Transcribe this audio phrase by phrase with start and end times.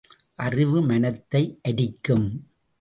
[0.35, 2.27] அறிவு மனத்தை அரிக்கும்.